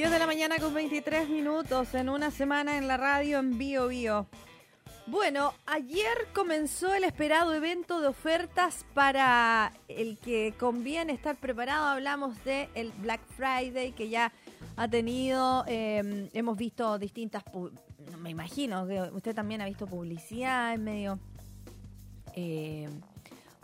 10 0.00 0.12
de 0.12 0.18
la 0.18 0.26
mañana 0.26 0.56
con 0.58 0.72
23 0.72 1.28
minutos 1.28 1.92
en 1.92 2.08
una 2.08 2.30
semana 2.30 2.78
en 2.78 2.88
la 2.88 2.96
radio 2.96 3.38
en 3.38 3.58
Bio 3.58 3.88
Bio. 3.88 4.26
Bueno, 5.06 5.52
ayer 5.66 6.26
comenzó 6.32 6.94
el 6.94 7.04
esperado 7.04 7.52
evento 7.52 8.00
de 8.00 8.06
ofertas 8.06 8.86
para 8.94 9.74
el 9.88 10.16
que 10.16 10.54
conviene 10.58 11.12
estar 11.12 11.36
preparado. 11.36 11.84
Hablamos 11.84 12.42
de 12.44 12.70
el 12.74 12.92
Black 12.92 13.20
Friday 13.36 13.92
que 13.92 14.08
ya 14.08 14.32
ha 14.78 14.88
tenido, 14.88 15.66
eh, 15.68 16.30
hemos 16.32 16.56
visto 16.56 16.98
distintas, 16.98 17.44
me 18.22 18.30
imagino 18.30 18.86
que 18.86 19.02
usted 19.02 19.34
también 19.34 19.60
ha 19.60 19.66
visto 19.66 19.86
publicidad 19.86 20.72
en 20.72 20.82
medio 20.82 21.18
eh, 22.34 22.88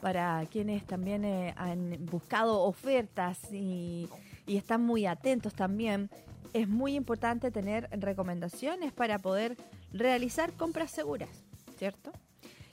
para 0.03 0.45
quienes 0.53 0.84
también 0.84 1.25
eh, 1.25 1.55
han 1.57 1.96
buscado 2.05 2.61
ofertas 2.61 3.39
y 3.50 4.11
están 4.46 4.82
muy 4.82 5.07
atentos 5.07 5.54
también. 5.54 6.11
Es 6.57 6.69
muy 6.69 6.95
importante 6.95 7.51
tener 7.51 7.87
recomendaciones 7.93 8.91
para 8.91 9.19
poder 9.19 9.59
realizar 9.93 10.55
compras 10.55 10.91
seguras, 10.91 11.29
¿cierto? 11.77 12.13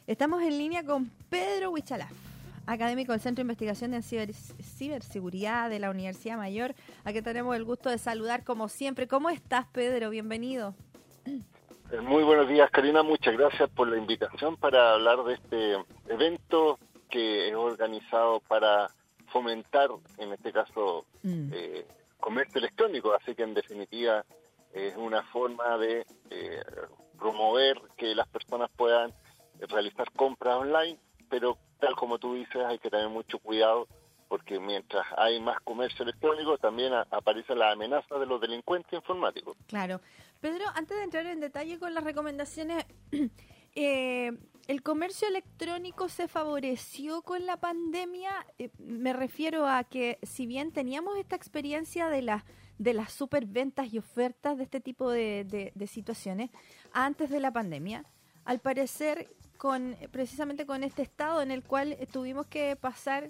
Estamos 0.07 0.41
en 0.41 0.57
línea 0.57 0.85
con 0.85 1.11
Pedro 1.29 1.71
Huichalaf, 1.71 2.13
académico 2.65 3.11
del 3.11 3.19
Centro 3.19 3.41
de 3.41 3.47
Investigación 3.47 3.91
de 3.91 4.01
Ciberseguridad 4.01 5.69
de 5.69 5.79
la 5.79 5.89
Universidad 5.89 6.37
Mayor, 6.37 6.75
a 7.03 7.11
que 7.11 7.21
tenemos 7.21 7.57
el 7.57 7.65
gusto 7.65 7.89
de 7.89 7.97
saludar 7.97 8.45
como 8.45 8.69
siempre. 8.69 9.09
¿Cómo 9.09 9.29
estás, 9.29 9.65
Pedro? 9.73 10.11
Bienvenido. 10.11 10.75
Eh, 11.25 11.99
muy 11.99 12.23
buenos 12.23 12.47
días, 12.47 12.71
Karina. 12.71 13.03
Muchas 13.03 13.35
gracias 13.35 13.69
por 13.71 13.89
la 13.89 13.97
invitación 13.97 14.55
para 14.55 14.93
hablar 14.93 15.25
de 15.25 15.33
este 15.33 15.73
evento 16.07 16.79
que 17.09 17.49
es 17.49 17.55
organizado 17.55 18.39
para 18.47 18.87
fomentar, 19.27 19.89
en 20.19 20.31
este 20.31 20.53
caso, 20.53 21.05
mm. 21.23 21.49
eh, 21.51 21.85
comercio 22.23 22.59
electrónico. 22.59 23.13
Así 23.13 23.35
que, 23.35 23.43
en 23.43 23.53
definitiva, 23.53 24.23
es 24.73 24.95
una 24.95 25.23
forma 25.23 25.77
de 25.77 26.05
eh, 26.29 26.63
promover 27.19 27.81
que 27.97 28.15
las 28.15 28.27
personas 28.29 28.69
puedan 28.75 29.13
realizar 29.59 30.09
compras 30.13 30.55
online, 30.55 30.97
pero 31.29 31.57
tal 31.79 31.95
como 31.95 32.17
tú 32.17 32.35
dices, 32.35 32.63
hay 32.65 32.79
que 32.79 32.89
tener 32.89 33.09
mucho 33.09 33.39
cuidado 33.39 33.87
porque 34.29 34.59
mientras 34.59 35.05
hay 35.15 35.39
más 35.39 35.59
comercio 35.63 36.03
electrónico, 36.03 36.57
también 36.57 36.91
aparece 36.93 37.53
la 37.53 37.71
amenaza 37.71 38.17
de 38.17 38.25
los 38.25 38.41
delincuentes 38.41 38.91
informáticos. 38.91 39.55
Claro. 39.67 40.01
Pedro, 40.41 40.65
antes 40.73 40.97
de 40.97 41.03
entrar 41.03 41.25
en 41.27 41.39
detalle 41.39 41.77
con 41.77 41.93
las 41.93 42.03
recomendaciones, 42.03 42.83
eh, 43.75 44.31
¿el 44.67 44.83
comercio 44.83 45.27
electrónico 45.27 46.09
se 46.09 46.27
favoreció 46.27 47.21
con 47.21 47.45
la 47.45 47.57
pandemia? 47.57 48.31
Eh, 48.59 48.69
me 48.77 49.13
refiero 49.13 49.67
a 49.67 49.83
que 49.83 50.19
si 50.23 50.45
bien 50.45 50.71
teníamos 50.71 51.17
esta 51.17 51.35
experiencia 51.35 52.09
de 52.09 52.21
las 52.21 52.43
de 52.77 52.93
las 52.93 53.13
superventas 53.13 53.93
y 53.93 53.99
ofertas 53.99 54.57
de 54.57 54.63
este 54.63 54.81
tipo 54.81 55.09
de, 55.09 55.71
de, 55.73 55.87
situaciones 55.87 56.49
antes 56.91 57.29
de 57.29 57.39
la 57.39 57.51
pandemia. 57.51 58.03
Al 58.45 58.59
parecer, 58.59 59.29
con 59.57 59.95
precisamente 60.11 60.65
con 60.65 60.83
este 60.83 61.03
estado 61.03 61.41
en 61.41 61.51
el 61.51 61.63
cual 61.63 61.95
tuvimos 62.11 62.47
que 62.47 62.75
pasar, 62.75 63.29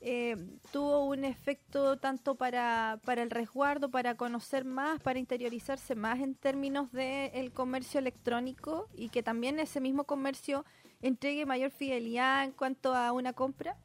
eh, 0.00 0.36
tuvo 0.72 1.06
un 1.06 1.24
efecto 1.24 1.96
tanto 1.98 2.36
para, 2.36 3.00
para 3.04 3.22
el 3.22 3.30
resguardo, 3.30 3.90
para 3.90 4.16
conocer 4.16 4.64
más, 4.64 5.00
para 5.00 5.18
interiorizarse 5.18 5.94
más 5.94 6.20
en 6.20 6.34
términos 6.34 6.92
del 6.92 7.30
el 7.34 7.52
comercio 7.52 7.98
electrónico 7.98 8.88
y 8.94 9.08
que 9.08 9.22
también 9.22 9.58
ese 9.58 9.80
mismo 9.80 10.04
comercio 10.04 10.64
entregue 11.02 11.46
mayor 11.46 11.70
fidelidad 11.70 12.44
en 12.44 12.52
cuanto 12.52 12.94
a 12.94 13.12
una 13.12 13.32
compra. 13.32 13.76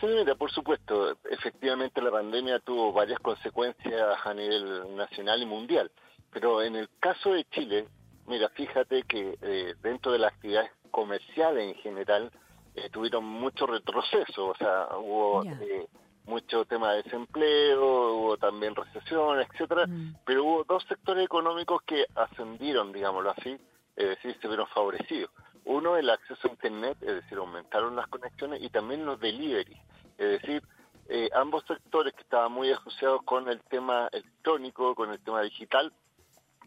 Sí, 0.00 0.06
mira, 0.06 0.34
por 0.36 0.50
supuesto, 0.52 1.16
efectivamente 1.28 2.00
la 2.00 2.12
pandemia 2.12 2.60
tuvo 2.60 2.92
varias 2.92 3.18
consecuencias 3.18 4.18
a 4.24 4.32
nivel 4.32 4.96
nacional 4.96 5.42
y 5.42 5.46
mundial, 5.46 5.90
pero 6.30 6.62
en 6.62 6.76
el 6.76 6.88
caso 7.00 7.32
de 7.32 7.44
Chile, 7.46 7.88
mira, 8.26 8.48
fíjate 8.50 9.02
que 9.02 9.36
eh, 9.42 9.74
dentro 9.82 10.12
de 10.12 10.18
las 10.18 10.32
actividades 10.32 10.70
comerciales 10.92 11.64
en 11.64 11.74
general 11.82 12.30
eh, 12.78 12.90
tuvieron 12.90 13.24
mucho 13.24 13.66
retroceso, 13.66 14.48
o 14.48 14.54
sea, 14.56 14.88
hubo 14.96 15.44
eh, 15.44 15.86
mucho 16.24 16.64
tema 16.64 16.92
de 16.92 17.02
desempleo, 17.02 18.14
hubo 18.14 18.36
también 18.36 18.74
recesión, 18.74 19.40
etcétera, 19.40 19.86
mm. 19.86 20.16
pero 20.24 20.44
hubo 20.44 20.64
dos 20.64 20.84
sectores 20.84 21.24
económicos 21.24 21.82
que 21.82 22.06
ascendieron, 22.14 22.92
digámoslo 22.92 23.30
así, 23.30 23.58
es 23.96 24.08
decir, 24.08 24.36
se 24.40 24.48
vieron 24.48 24.66
favorecidos. 24.68 25.30
Uno, 25.64 25.96
el 25.96 26.08
acceso 26.08 26.48
a 26.48 26.50
Internet, 26.50 26.96
es 27.02 27.14
decir, 27.14 27.36
aumentaron 27.36 27.94
las 27.96 28.08
conexiones 28.08 28.62
y 28.62 28.70
también 28.70 29.04
los 29.04 29.20
delivery. 29.20 29.76
Es 30.16 30.40
decir, 30.40 30.62
eh, 31.08 31.28
ambos 31.34 31.64
sectores 31.66 32.14
que 32.14 32.22
estaban 32.22 32.52
muy 32.52 32.70
asociados 32.70 33.22
con 33.24 33.48
el 33.48 33.60
tema 33.62 34.08
electrónico, 34.12 34.94
con 34.94 35.10
el 35.10 35.20
tema 35.20 35.42
digital, 35.42 35.92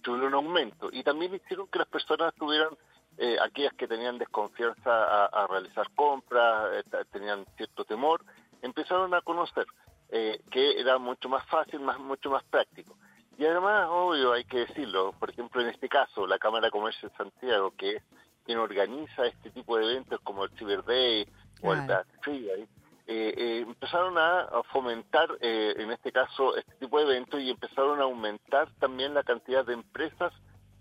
tuvieron 0.02 0.34
un 0.34 0.46
aumento. 0.46 0.90
Y 0.92 1.04
también 1.04 1.34
hicieron 1.34 1.68
que 1.68 1.80
las 1.80 1.88
personas 1.88 2.34
tuvieran, 2.36 2.76
eh, 3.18 3.38
aquellas 3.42 3.74
que 3.74 3.88
tenían 3.88 4.18
desconfianza 4.18 5.26
a, 5.26 5.48
realizar 5.48 5.90
compras, 5.96 6.72
eh, 6.74 7.06
tenían 7.12 7.46
cierto 7.58 7.86
temor, 7.86 8.24
empezaron 8.62 9.14
a 9.14 9.22
conocer 9.22 9.66
que 10.10 10.78
era 10.78 10.98
mucho 10.98 11.30
más 11.30 11.46
fácil, 11.48 11.80
más 11.80 11.98
mucho 11.98 12.30
más 12.30 12.44
práctico. 12.44 12.98
Y 13.38 13.46
además, 13.46 13.88
obvio, 13.90 14.34
hay 14.34 14.44
que 14.44 14.66
decirlo, 14.66 15.14
por 15.14 15.30
ejemplo, 15.30 15.62
en 15.62 15.70
este 15.70 15.88
caso, 15.88 16.28
la 16.28 16.38
Cámara 16.38 16.68
de 16.68 16.72
Comercio 16.72 17.08
de 17.08 17.16
Santiago, 17.16 17.72
que 17.78 17.96
es 17.96 18.04
quien 18.46 18.58
organiza 18.58 19.26
este 19.26 19.52
tipo 19.52 19.78
de 19.78 19.86
eventos 19.86 20.20
como 20.22 20.44
el 20.44 20.52
Cyber 20.58 20.84
Day 20.84 21.26
o 21.62 21.74
el 21.74 21.82
Black 21.86 22.08
Friday, 22.22 22.68
eh, 23.08 23.34
eh, 23.36 23.64
empezaron 23.68 24.18
a, 24.18 24.48
fomentar, 24.72 25.30
eh, 25.42 25.74
en 25.78 25.92
este 25.92 26.12
caso, 26.12 26.56
este 26.56 26.74
tipo 26.76 26.98
de 26.98 27.06
eventos 27.06 27.42
y 27.42 27.50
empezaron 27.50 28.00
a 28.00 28.04
aumentar 28.04 28.72
también 28.80 29.14
la 29.14 29.24
cantidad 29.24 29.66
de 29.66 29.74
empresas 29.74 30.32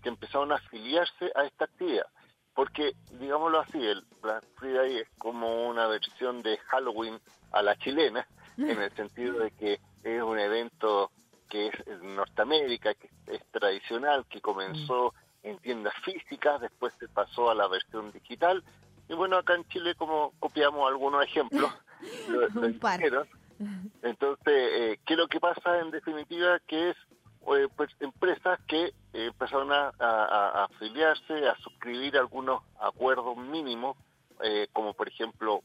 que 0.01 0.09
empezaron 0.09 0.51
a 0.51 0.55
afiliarse 0.55 1.31
a 1.35 1.43
esta 1.43 1.65
actividad. 1.65 2.05
Porque, 2.53 2.93
digámoslo 3.19 3.59
así, 3.59 3.85
el 3.85 4.03
Black 4.21 4.43
Friday 4.55 4.97
es 4.97 5.09
como 5.17 5.67
una 5.67 5.87
versión 5.87 6.41
de 6.41 6.57
Halloween 6.57 7.19
a 7.51 7.61
la 7.61 7.77
chilena, 7.77 8.27
en 8.57 8.81
el 8.81 8.91
sentido 8.91 9.39
de 9.39 9.51
que 9.51 9.79
es 10.03 10.21
un 10.21 10.39
evento 10.39 11.11
que 11.49 11.67
es 11.67 11.73
en 11.87 12.15
Norteamérica, 12.15 12.93
que 12.93 13.09
es 13.27 13.45
tradicional, 13.51 14.25
que 14.29 14.41
comenzó 14.41 15.13
en 15.43 15.57
tiendas 15.59 15.93
físicas, 16.03 16.61
después 16.61 16.93
se 16.99 17.07
pasó 17.07 17.49
a 17.49 17.55
la 17.55 17.67
versión 17.67 18.11
digital. 18.11 18.63
Y 19.09 19.13
bueno, 19.13 19.37
acá 19.37 19.55
en 19.55 19.67
Chile 19.67 19.95
como 19.95 20.33
copiamos 20.39 20.87
algunos 20.87 21.23
ejemplos, 21.23 21.71
Un 22.55 22.79
par. 22.79 23.01
Entonces, 24.01 24.47
eh, 24.47 24.99
¿qué 25.05 25.13
es 25.13 25.19
lo 25.19 25.27
que 25.27 25.39
pasa 25.39 25.79
en 25.79 25.91
definitiva? 25.91 26.59
Que 26.65 26.91
es 26.91 26.97
eh, 27.47 27.67
pues, 27.75 27.89
empresas 27.99 28.59
que 28.67 28.85
eh, 28.85 28.93
empezaron 29.13 29.71
a, 29.71 30.63
afiliarse, 30.65 31.47
a 31.47 31.55
suscribir 31.57 32.17
algunos 32.17 32.61
acuerdos 32.79 33.35
mínimos, 33.37 33.97
eh, 34.43 34.67
como 34.73 34.93
por 34.93 35.07
ejemplo 35.07 35.61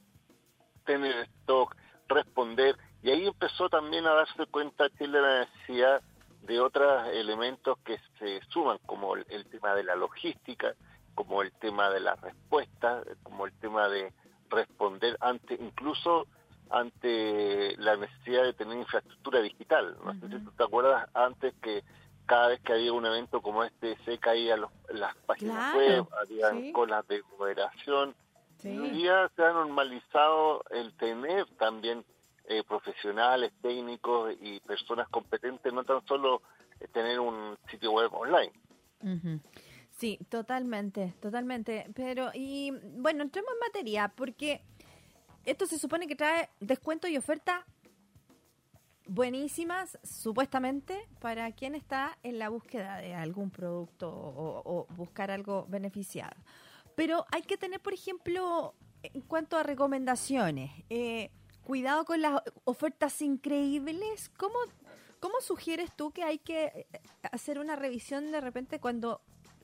tener 0.84 1.28
stock, 1.40 1.76
responder, 2.08 2.76
y 3.02 3.10
ahí 3.10 3.26
empezó 3.26 3.68
también 3.68 4.06
a 4.06 4.14
darse 4.14 4.46
cuenta 4.46 4.88
que 4.90 5.06
la 5.06 5.40
necesidad 5.40 6.02
de 6.42 6.60
otros 6.60 7.08
elementos 7.08 7.78
que 7.84 7.98
se 8.18 8.40
suman, 8.48 8.78
como 8.86 9.16
el, 9.16 9.46
tema 9.46 9.74
de 9.74 9.84
la 9.84 9.96
logística, 9.96 10.74
como 11.14 11.42
el 11.42 11.52
tema 11.52 11.90
de 11.90 12.00
la 12.00 12.14
respuesta, 12.16 13.02
como 13.22 13.46
el 13.46 13.52
tema 13.54 13.88
de 13.88 14.12
responder 14.48 15.16
ante, 15.20 15.54
incluso 15.54 16.26
ante 16.70 17.76
la 17.78 17.96
necesidad 17.96 18.44
de 18.44 18.52
tener 18.52 18.78
infraestructura 18.78 19.40
digital. 19.40 19.96
No 20.04 20.14
sé 20.14 20.28
si 20.28 20.44
tú 20.44 20.50
te 20.52 20.64
acuerdas 20.64 21.08
antes 21.14 21.54
que 21.62 21.84
cada 22.26 22.48
vez 22.48 22.60
que 22.60 22.72
había 22.72 22.92
un 22.92 23.06
evento 23.06 23.40
como 23.40 23.62
este 23.64 23.96
se 24.04 24.18
caían 24.18 24.62
las 24.92 25.16
páginas 25.26 25.74
web, 25.74 26.06
habían 26.20 26.72
colas 26.72 27.06
de 27.08 27.22
moderación. 27.38 28.14
Sí. 28.58 28.76
Hoy 28.76 28.90
día 28.90 29.30
se 29.36 29.44
ha 29.44 29.52
normalizado 29.52 30.64
el 30.70 30.92
tener 30.94 31.46
también 31.56 32.04
eh, 32.48 32.62
profesionales, 32.64 33.52
técnicos 33.60 34.34
y 34.40 34.60
personas 34.60 35.08
competentes, 35.08 35.72
no 35.72 35.84
tan 35.84 36.04
solo 36.06 36.42
eh, 36.80 36.88
tener 36.92 37.20
un 37.20 37.56
sitio 37.70 37.92
web 37.92 38.12
online. 38.12 38.52
Sí, 39.90 40.18
totalmente, 40.28 41.14
totalmente. 41.20 41.86
Pero, 41.94 42.30
y 42.34 42.72
bueno, 42.98 43.22
entremos 43.22 43.50
en 43.52 43.58
materia, 43.60 44.12
porque 44.14 44.62
esto 45.46 45.66
se 45.66 45.78
supone 45.78 46.06
que 46.06 46.16
trae 46.16 46.50
descuento 46.60 47.08
y 47.08 47.16
oferta 47.16 47.64
buenísimas, 49.06 49.98
supuestamente, 50.02 51.08
para 51.20 51.50
quien 51.52 51.74
está 51.74 52.18
en 52.22 52.38
la 52.38 52.48
búsqueda 52.48 52.98
de 52.98 53.14
algún 53.14 53.50
producto 53.50 54.10
o, 54.10 54.86
buscar 54.96 55.30
algo 55.30 55.66
beneficiado. 55.68 56.36
Pero 56.94 57.24
hay 57.30 57.42
que 57.42 57.56
tener, 57.56 57.80
por 57.80 57.94
ejemplo, 57.94 58.74
en 59.02 59.20
cuanto 59.22 59.56
a 59.56 59.62
recomendaciones, 59.62 60.72
eh, 60.90 61.30
cuidado 61.62 62.04
con 62.04 62.20
las 62.20 62.42
ofertas 62.64 63.20
increíbles. 63.22 64.30
¿Cómo, 64.36 64.54
¿Cómo 65.20 65.40
sugieres 65.40 65.94
tú 65.94 66.10
que 66.10 66.24
hay 66.24 66.38
que 66.38 66.64
eh, 66.64 66.86
hacer 67.30 67.58
una 67.58 67.76
revisión 67.76 68.32
de 68.32 68.40
repente 68.40 68.80
cuando 68.80 69.20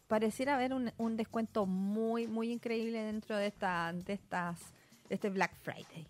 pareciera 0.07 0.57
haber 0.57 0.75
un, 0.75 0.93
un 0.99 1.17
descuento 1.17 1.65
muy, 1.65 2.27
muy 2.27 2.53
increíble 2.53 3.03
dentro 3.03 3.37
de, 3.37 3.47
esta, 3.47 3.93
de, 3.95 4.13
estas, 4.13 4.61
de 5.13 5.17
este 5.17 5.29
Black 5.29 5.53
Friday? 5.61 6.07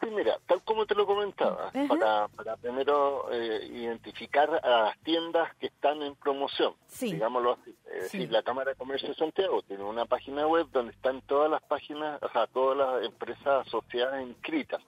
Sí, 0.00 0.10
mira, 0.10 0.38
tal 0.46 0.62
como 0.64 0.86
te 0.86 0.94
lo 0.94 1.06
comentaba, 1.06 1.70
para, 1.88 2.28
para 2.28 2.56
primero 2.56 3.30
eh, 3.30 3.68
identificar 3.70 4.60
a 4.64 4.84
las 4.84 4.98
tiendas 5.00 5.54
que 5.56 5.66
están 5.66 6.02
en 6.02 6.14
promoción, 6.16 6.74
digámoslo 6.98 7.52
así. 7.52 7.76
Es 7.92 8.04
decir, 8.04 8.30
la 8.32 8.42
Cámara 8.42 8.70
de 8.70 8.76
Comercio 8.76 9.10
de 9.10 9.14
Santiago 9.14 9.60
tiene 9.62 9.84
una 9.84 10.06
página 10.06 10.46
web 10.46 10.68
donde 10.72 10.92
están 10.92 11.20
todas 11.22 11.50
las 11.50 11.62
páginas, 11.62 12.18
o 12.22 12.30
sea, 12.30 12.46
todas 12.46 12.78
las 12.78 13.04
empresas 13.04 13.66
asociadas 13.66 14.22
inscritas. 14.22 14.82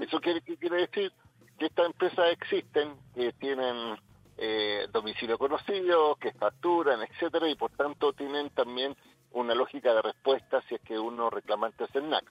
¿Eso 0.00 0.20
quiere, 0.20 0.42
qué 0.42 0.58
quiere 0.58 0.86
decir? 0.86 1.12
Que 1.58 1.66
estas 1.66 1.86
empresas 1.86 2.30
existen, 2.30 2.94
que 3.14 3.32
tienen 3.32 3.98
eh, 4.36 4.86
domicilio 4.92 5.38
conocido, 5.38 6.16
que 6.16 6.32
facturan, 6.32 7.00
etcétera, 7.02 7.48
y 7.48 7.54
por 7.54 7.70
tanto 7.72 8.12
tienen 8.12 8.50
también 8.50 8.94
una 9.34 9.54
lógica 9.54 9.94
de 9.94 10.02
respuesta 10.02 10.62
si 10.68 10.74
es 10.74 10.80
que 10.82 10.98
uno 10.98 11.30
reclamante 11.30 11.84
es 11.84 11.94
el 11.94 12.08
NAC. 12.08 12.24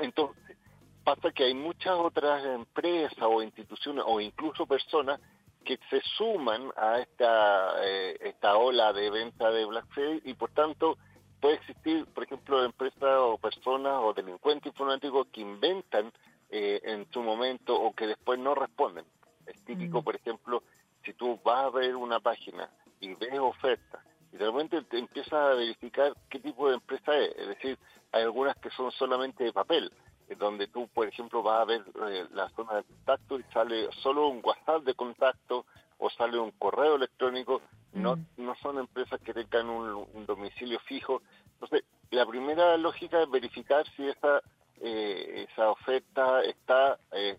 Entonces, 0.00 0.56
pasa 1.04 1.32
que 1.32 1.44
hay 1.44 1.54
muchas 1.54 1.94
otras 1.94 2.44
empresas 2.44 3.22
o 3.22 3.42
instituciones 3.42 4.04
o 4.06 4.20
incluso 4.20 4.66
personas 4.66 5.20
que 5.64 5.78
se 5.90 6.00
suman 6.16 6.70
a 6.76 6.98
esta, 6.98 7.84
eh, 7.84 8.16
esta 8.20 8.56
ola 8.56 8.92
de 8.92 9.10
venta 9.10 9.50
de 9.50 9.64
Black 9.64 9.86
Friday 9.88 10.22
y 10.24 10.34
por 10.34 10.50
tanto 10.50 10.96
puede 11.40 11.56
existir, 11.56 12.06
por 12.06 12.24
ejemplo, 12.24 12.64
empresas 12.64 13.18
o 13.20 13.38
personas 13.38 14.00
o 14.02 14.12
delincuentes 14.12 14.72
informáticos 14.72 15.26
que 15.28 15.40
inventan 15.40 16.12
eh, 16.50 16.80
en 16.84 17.10
su 17.12 17.22
momento 17.22 17.78
o 17.78 17.94
que 17.94 18.06
después 18.06 18.38
no 18.38 18.54
responden. 18.54 19.04
Es 19.46 19.62
típico, 19.64 20.00
mm. 20.00 20.04
por 20.04 20.16
ejemplo, 20.16 20.62
si 21.04 21.12
tú 21.14 21.38
vas 21.44 21.66
a 21.66 21.70
ver 21.70 21.96
una 21.96 22.20
página 22.20 22.70
y 23.00 23.14
ves 23.14 23.38
ofertas 23.38 24.02
y 24.32 24.36
de 24.36 24.46
repente 24.46 24.82
te 24.82 24.98
empiezas 24.98 25.32
a 25.32 25.54
verificar 25.54 26.14
qué 26.28 26.38
tipo 26.40 26.68
de 26.68 26.74
empresa 26.74 27.16
es, 27.16 27.34
es 27.36 27.48
decir, 27.48 27.78
hay 28.12 28.22
algunas 28.22 28.56
que 28.56 28.70
son 28.70 28.90
solamente 28.92 29.44
de 29.44 29.52
papel, 29.52 29.90
donde 30.36 30.66
tú, 30.66 30.88
por 30.88 31.06
ejemplo, 31.08 31.42
vas 31.42 31.60
a 31.60 31.64
ver 31.64 31.84
eh, 32.08 32.26
la 32.32 32.48
zona 32.50 32.76
de 32.76 32.84
contacto 32.84 33.38
y 33.38 33.42
sale 33.52 33.88
solo 34.02 34.28
un 34.28 34.40
WhatsApp 34.44 34.82
de 34.84 34.94
contacto 34.94 35.64
o 35.98 36.10
sale 36.10 36.38
un 36.38 36.50
correo 36.52 36.96
electrónico, 36.96 37.62
no, 37.92 38.16
mm. 38.16 38.24
no 38.36 38.54
son 38.56 38.78
empresas 38.78 39.20
que 39.20 39.32
tengan 39.32 39.68
un, 39.68 40.26
domicilio 40.26 40.78
fijo. 40.80 41.22
Entonces, 41.54 41.84
la 42.10 42.26
primera 42.26 42.76
lógica 42.76 43.22
es 43.22 43.30
verificar 43.30 43.84
si 43.96 44.06
esa, 44.06 44.42
eh, 44.80 45.46
esa 45.50 45.70
oferta 45.70 46.42
está 46.42 46.98
eh, 47.12 47.38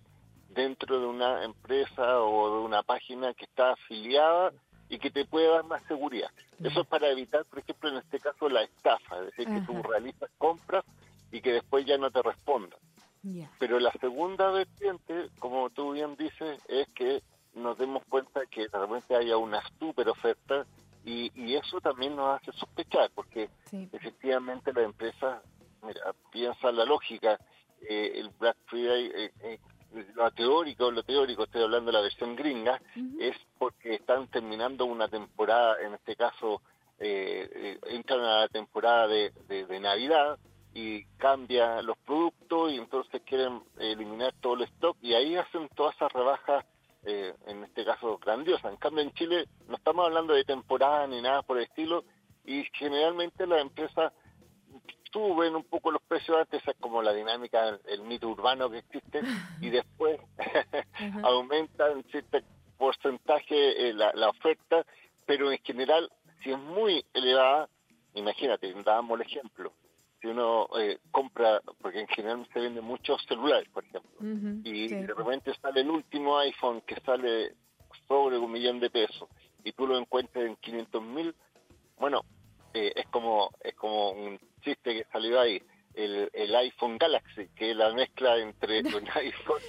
dentro 0.50 1.00
de 1.00 1.06
una 1.06 1.44
empresa 1.44 2.22
o 2.22 2.58
de 2.60 2.66
una 2.66 2.84
página 2.84 3.34
que 3.34 3.46
está 3.46 3.72
afiliada 3.72 4.52
y 4.90 4.98
que 4.98 5.12
te 5.12 5.26
puede 5.26 5.48
dar 5.48 5.64
más 5.66 5.84
seguridad. 5.84 6.30
Eso 6.62 6.82
es 6.82 6.88
para 6.88 7.08
evitar, 7.10 7.46
por 7.46 7.60
ejemplo, 7.60 7.90
en 7.90 7.98
este 7.98 8.20
caso, 8.20 8.50
la 8.50 8.64
estafa, 8.64 9.20
es 9.20 9.26
decir, 9.28 9.48
que 9.48 9.62
tú 9.62 9.82
realizas 9.84 10.30
compras 10.38 10.84
y 11.32 11.42
que 11.42 11.54
después 11.54 11.86
ya 11.86 11.98
no 11.98 12.10
te 12.12 12.22
respondan. 12.22 12.80
Pero 13.60 13.80
la 13.80 13.92
segunda 13.94 14.50
vertiente, 14.50 15.30
como 15.40 15.70
tú 15.70 15.92
bien 15.94 16.16
dices, 16.16 16.60
es 16.68 16.88
que 16.90 17.22
nos 17.54 17.78
demos 17.78 18.04
cuenta 18.10 18.46
que 18.48 18.68
realmente 18.68 19.16
haya 19.16 19.38
una 19.38 19.62
super 19.80 20.10
oferta 20.10 20.66
y, 21.06 21.32
y 21.36 21.56
eso 21.56 21.80
también 21.82 22.16
nos 22.16 22.40
hace 22.40 22.52
sospechar, 22.54 23.12
porque 23.14 23.50
efectivamente 23.72 24.74
la 24.74 24.84
empresa, 24.84 25.42
mira, 25.84 26.14
piensa 26.32 26.72
la 26.72 26.86
lógica, 26.86 27.40
eh, 27.82 28.14
el 28.16 28.30
Black 28.40 28.58
Friday, 28.66 29.12
eh, 29.14 29.32
eh, 29.42 29.60
lo 30.16 30.32
teórico, 30.32 30.92
lo 30.92 31.04
teórico, 31.04 31.44
estoy 31.44 31.64
hablando 31.64 31.92
de 31.92 31.98
la 31.98 32.04
versión 32.04 32.36
gringa, 32.36 32.82
es 33.20 33.36
porque 33.58 33.96
están 33.96 34.28
terminando 34.28 34.86
una 34.86 35.08
temporada, 35.08 35.82
en 35.82 35.94
este 35.94 36.16
caso, 36.16 36.62
entran 37.00 38.20
a 38.20 38.40
la 38.42 38.48
temporada 38.50 39.08
de, 39.08 39.32
de 39.48 39.80
Navidad, 39.80 40.38
y 40.74 41.04
cambia 41.18 41.82
los 41.82 41.98
productos 42.00 42.72
y 42.72 42.78
entonces 42.78 43.22
quieren 43.26 43.62
eliminar 43.80 44.34
todo 44.40 44.56
el 44.56 44.62
stock 44.64 44.98
y 45.02 45.14
ahí 45.14 45.36
hacen 45.36 45.68
todas 45.76 45.96
esas 45.96 46.12
rebajas, 46.14 46.66
eh, 47.04 47.34
en 47.48 47.64
este 47.64 47.86
caso 47.86 48.18
grandiosas. 48.18 48.72
En 48.72 48.78
cambio 48.78 49.04
en 49.04 49.12
Chile 49.14 49.48
no 49.68 49.76
estamos 49.76 50.06
hablando 50.06 50.34
de 50.34 50.44
temporada 50.44 51.08
ni 51.08 51.22
nada 51.22 51.42
por 51.42 51.58
el 51.58 51.64
estilo 51.64 52.04
y 52.46 52.64
generalmente 52.74 53.48
las 53.48 53.62
empresas 53.62 54.14
suben 55.12 55.56
un 55.56 55.64
poco 55.64 55.92
los 55.92 56.02
precios 56.04 56.38
antes, 56.38 56.62
es 56.66 56.76
como 56.80 57.02
la 57.02 57.14
dinámica, 57.14 57.80
el 57.86 58.02
mito 58.04 58.30
urbano 58.30 58.70
que 58.70 58.80
existe 58.80 59.22
y 59.62 59.70
después 59.70 60.20
aumenta 61.24 61.92
en 61.92 62.04
cierto 62.06 62.40
porcentaje 62.78 63.90
eh, 63.90 63.94
la, 63.94 64.12
la 64.14 64.30
oferta, 64.30 64.86
pero 65.26 65.52
en 65.52 65.60
general 65.60 66.10
si 66.44 66.52
es 66.52 66.60
muy 66.60 67.06
elevada, 67.14 67.70
imagínate, 68.14 68.74
dábamos 68.84 69.20
el 69.20 69.26
ejemplo, 69.26 69.74
si 70.22 70.28
uno 70.28 70.68
eh, 70.78 71.00
compra, 71.12 71.62
porque 71.82 72.02
en 72.02 72.08
general 72.08 72.48
se 72.54 72.60
venden 72.60 72.84
muchos 72.84 73.22
celulares, 73.28 73.68
por 73.70 73.84
ejemplo, 73.84 74.12
y 74.64 74.88
de 74.88 75.08
repente 75.08 75.54
sale 75.62 75.82
el 75.82 75.90
último 75.90 76.38
iPhone 76.40 76.82
que 76.82 76.96
sale 77.02 77.54
sobre 78.08 78.38
un 78.38 78.52
millón 78.52 78.80
de 78.80 78.90
pesos 78.90 79.30
y 79.64 79.72
tú 79.74 79.88
lo 79.88 79.98
encuentras 79.98 80.46
en 80.46 80.56
500 80.58 81.04
mil, 81.04 81.36
bueno, 81.98 82.22
eh, 82.74 82.94
es 82.96 83.08
como 83.08 83.52
es 83.62 83.76
como 83.76 84.12
un 84.12 84.40
chiste 84.62 84.94
que 84.94 85.06
salió 85.12 85.40
ahí, 85.40 85.62
el, 85.96 86.30
el 86.34 86.56
iPhone 86.56 86.98
Galaxy, 86.98 87.48
que 87.56 87.72
es 87.72 87.78
la 87.78 87.92
mezcla 87.94 88.38
entre 88.38 88.80
un 88.96 89.08
iPhone 89.16 89.62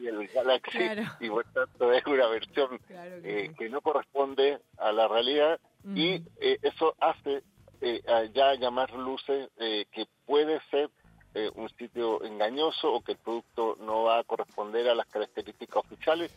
y 0.00 0.06
el 0.06 0.28
Galaxy, 0.28 0.78
y 1.20 1.28
por 1.28 1.44
tanto 1.52 1.92
es 1.92 2.06
una 2.06 2.26
versión 2.28 2.80
eh, 3.24 3.52
que 3.58 3.68
no 3.68 3.80
corresponde 3.80 4.58
a 4.78 4.92
la 4.92 5.08
realidad, 5.08 5.60
y 5.94 6.22
eso 6.38 6.94
hace 7.00 7.42
eh, 7.80 8.02
ya 8.34 8.54
llamar 8.54 8.92
luces 8.92 9.48
eh, 9.58 9.86
que 9.92 10.06
puede 10.26 10.60
ser 10.70 10.90
eh, 11.34 11.50
un 11.54 11.68
sitio 11.70 12.24
engañoso 12.24 12.92
o 12.92 13.00
que 13.02 13.12
el 13.12 13.18
producto 13.18 13.76
no 13.80 14.04
va 14.04 14.18
a 14.18 14.24
corresponder 14.24 14.88
a 14.88 14.94
las 14.94 15.06
características 15.06 15.84
oficiales 15.84 16.32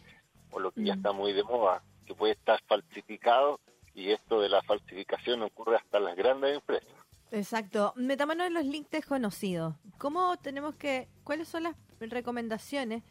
o 0.52 0.60
lo 0.60 0.72
que 0.72 0.84
ya 0.84 0.94
está 0.94 1.12
muy 1.12 1.34
de 1.34 1.44
moda, 1.44 1.82
que 2.06 2.14
puede 2.14 2.34
estar 2.34 2.62
falsificado 2.68 3.60
y 3.96 4.12
esto 4.12 4.40
de 4.42 4.50
la 4.50 4.62
falsificación 4.62 5.42
ocurre 5.42 5.78
hasta 5.78 5.98
en 5.98 6.04
las 6.04 6.16
grandes 6.16 6.56
empresas. 6.56 7.01
Exacto. 7.32 7.94
Metámonos 7.96 8.48
en 8.48 8.54
los 8.54 8.66
links 8.66 8.92
desconocidos. 8.92 9.76
¿Cómo 9.98 10.38
tenemos 10.38 10.76
que, 10.76 11.08
cuáles 11.24 11.48
son 11.48 11.64
las 11.64 11.76
recomendaciones 12.00 13.04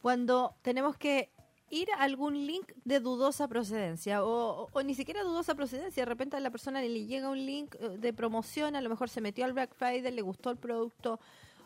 cuando 0.00 0.56
tenemos 0.62 0.96
que 0.96 1.30
ir 1.70 1.90
a 1.92 2.02
algún 2.02 2.46
link 2.46 2.72
de 2.84 3.00
dudosa 3.00 3.48
procedencia 3.48 4.24
o, 4.24 4.68
ni 4.84 4.94
siquiera 4.94 5.22
dudosa 5.22 5.54
procedencia. 5.54 6.02
De 6.02 6.08
repente 6.08 6.36
a 6.36 6.40
la 6.40 6.50
persona 6.50 6.80
le 6.80 7.06
llega 7.06 7.28
un 7.28 7.44
link 7.44 7.74
eh, 7.78 7.98
de 7.98 8.12
promoción, 8.12 8.76
a 8.76 8.80
lo 8.80 8.88
mejor 8.88 9.08
se 9.08 9.20
metió 9.20 9.44
al 9.44 9.52
Black 9.52 9.74
Friday, 9.74 10.10
le 10.12 10.22
gustó 10.22 10.50
el 10.50 10.56
producto 10.56 11.20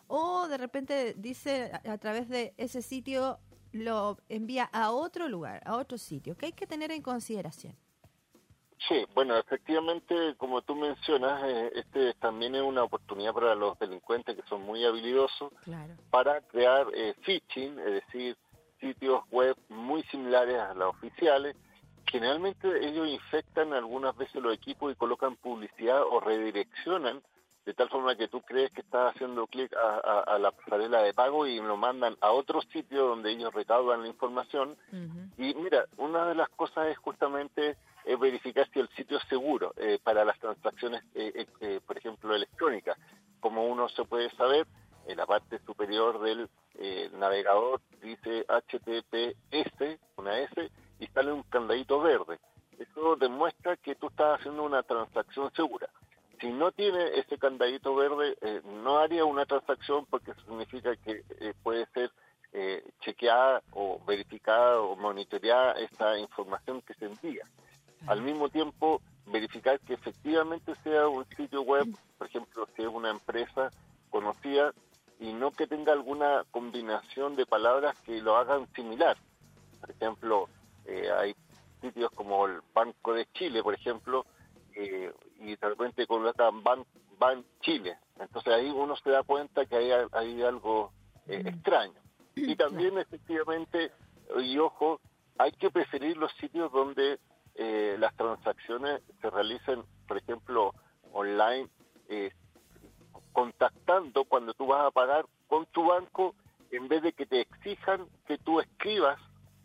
o 0.08 0.48
de 0.48 0.58
repente 0.58 1.14
dice 1.16 1.70
a, 1.84 1.98
través 1.98 2.28
de 2.28 2.52
ese 2.56 2.82
sitio 2.82 3.38
lo 3.72 4.18
envía 4.28 4.64
a 4.64 4.90
otro 4.90 5.28
lugar, 5.28 5.62
a 5.64 5.76
otro 5.76 5.96
sitio. 5.96 6.36
¿Qué 6.36 6.46
hay 6.46 6.52
que 6.52 6.66
tener 6.66 6.90
en 6.90 7.00
consideración? 7.00 7.74
Sí, 8.88 9.06
bueno, 9.14 9.36
efectivamente, 9.36 10.34
como 10.36 10.62
tú 10.62 10.74
mencionas, 10.74 11.42
eh, 11.44 11.70
este 11.74 12.14
también 12.14 12.54
es 12.54 12.62
una 12.62 12.82
oportunidad 12.82 13.32
para 13.32 13.54
los 13.54 13.78
delincuentes 13.78 14.34
que 14.34 14.42
son 14.48 14.62
muy 14.62 14.84
habilidosos 14.84 15.52
para 16.10 16.40
crear 16.40 16.86
eh, 16.94 17.14
phishing, 17.22 17.78
es 17.78 17.92
decir, 18.04 18.36
sitios 18.80 19.22
web 19.30 19.56
muy 19.68 20.02
similares 20.04 20.58
a 20.58 20.74
los 20.74 20.94
oficiales. 20.94 21.56
Generalmente 22.06 22.68
ellos 22.84 23.06
infectan 23.06 23.72
algunas 23.72 24.16
veces 24.16 24.42
los 24.42 24.52
equipos 24.52 24.92
y 24.92 24.96
colocan 24.96 25.36
publicidad 25.36 26.02
o 26.02 26.18
redireccionan 26.18 27.22
de 27.64 27.74
tal 27.74 27.88
forma 27.88 28.16
que 28.16 28.26
tú 28.26 28.40
crees 28.42 28.72
que 28.72 28.80
estás 28.80 29.14
haciendo 29.14 29.46
clic 29.46 29.72
a, 29.76 30.36
la 30.38 30.50
pasarela 30.50 31.02
de 31.02 31.14
pago 31.14 31.46
y 31.46 31.60
lo 31.60 31.76
mandan 31.76 32.16
a 32.20 32.32
otro 32.32 32.60
sitio 32.72 33.06
donde 33.06 33.30
ellos 33.30 33.54
recaudan 33.54 34.02
la 34.02 34.08
información. 34.08 34.76
Y 35.38 35.54
mira, 35.54 35.86
una 35.96 36.26
de 36.26 36.34
las 36.34 36.48
cosas 36.50 36.88
es 36.88 36.98
justamente 36.98 37.76
es 38.04 38.18
verificar 38.18 38.68
si 38.72 38.80
el 38.80 38.88
sitio 38.90 39.18
es 39.18 39.24
seguro 39.28 39.72
eh, 39.76 39.98
para 40.02 40.24
las 40.24 40.38
transacciones, 40.38 41.02
eh, 41.14 41.46
eh, 41.60 41.80
por 41.86 41.96
ejemplo, 41.96 42.34
electrónicas. 42.34 42.98
Como 43.40 43.66
uno 43.66 43.88
se 43.88 44.04
puede 44.04 44.30
saber, 44.36 44.66
en 45.06 45.16
la 45.16 45.26
parte 45.26 45.58
superior 45.66 46.20
del 46.20 46.48
eh, 46.74 47.10
navegador 47.14 47.80
dice 48.02 48.44
HTTPS, 48.48 49.98
una 50.16 50.38
S, 50.40 50.70
y 50.98 51.06
sale 51.08 51.32
un 51.32 51.42
candadito 51.44 52.00
verde. 52.00 52.38
Eso 52.78 53.16
demuestra 53.16 53.76
que 53.76 53.94
tú 53.94 54.08
estás 54.08 54.40
haciendo 54.40 54.62
una 54.62 54.82
transacción 54.82 55.52
segura. 55.54 55.88
Si 56.40 56.50
no 56.50 56.72
tiene 56.72 57.18
ese 57.18 57.38
candadito 57.38 57.94
verde, 57.94 58.36
eh, 58.40 58.62
no 58.64 58.98
haría 58.98 59.24
una 59.24 59.46
transacción 59.46 60.06
porque 60.06 60.34
significa 60.46 60.96
que 60.96 61.22
eh, 61.40 61.54
puede 61.62 61.86
ser 61.94 62.10
chequeada 63.00 63.62
o 63.72 63.98
verificada 64.06 64.78
o 64.82 64.94
monitoreada 64.94 65.72
esa 65.72 66.18
información 66.18 66.82
que 66.82 66.92
se 66.92 67.06
envía. 67.06 67.46
Al 68.06 68.22
mismo 68.22 68.48
tiempo, 68.48 69.00
verificar 69.26 69.78
que 69.80 69.94
efectivamente 69.94 70.74
sea 70.82 71.08
un 71.08 71.24
sitio 71.36 71.62
web, 71.62 71.86
por 72.18 72.26
ejemplo, 72.26 72.68
si 72.74 72.82
es 72.82 72.88
una 72.88 73.10
empresa 73.10 73.70
conocida, 74.10 74.72
y 75.20 75.32
no 75.32 75.52
que 75.52 75.68
tenga 75.68 75.92
alguna 75.92 76.44
combinación 76.50 77.36
de 77.36 77.46
palabras 77.46 77.96
que 78.04 78.20
lo 78.20 78.36
hagan 78.36 78.66
similar. 78.74 79.16
Por 79.80 79.90
ejemplo, 79.90 80.48
eh, 80.84 81.10
hay 81.16 81.36
sitios 81.80 82.10
como 82.10 82.46
el 82.46 82.60
Banco 82.74 83.14
de 83.14 83.26
Chile, 83.32 83.62
por 83.62 83.74
ejemplo, 83.74 84.26
eh, 84.74 85.12
y 85.38 85.56
de 85.56 85.68
repente 85.68 86.06
colocan 86.06 86.62
Ban, 86.62 86.84
Ban 87.18 87.44
Chile. 87.60 87.98
Entonces 88.18 88.52
ahí 88.52 88.68
uno 88.70 88.96
se 88.96 89.10
da 89.10 89.22
cuenta 89.22 89.64
que 89.66 89.76
hay, 89.76 89.90
hay 90.12 90.42
algo 90.42 90.92
eh, 91.28 91.42
extraño. 91.44 92.00
Y 92.34 92.56
también 92.56 92.98
efectivamente, 92.98 93.92
y 94.40 94.58
ojo, 94.58 95.00
hay 95.38 95.52
que 95.52 95.70
preferir 95.70 96.16
los 96.16 96.32
sitios 96.34 96.72
donde 96.72 97.18
eh, 97.54 97.96
las 97.98 98.14
transacciones 98.16 99.02
se 99.20 99.30
realicen, 99.30 99.82
por 100.08 100.18
ejemplo, 100.18 100.74
online, 101.12 101.68
eh, 102.08 102.32
contactando 103.32 104.24
cuando 104.24 104.54
tú 104.54 104.66
vas 104.66 104.86
a 104.86 104.90
pagar 104.90 105.26
con 105.48 105.66
tu 105.66 105.86
banco, 105.86 106.34
en 106.70 106.88
vez 106.88 107.02
de 107.02 107.12
que 107.12 107.26
te 107.26 107.40
exijan 107.40 108.06
que 108.26 108.38
tú 108.38 108.60
escribas, 108.60 109.18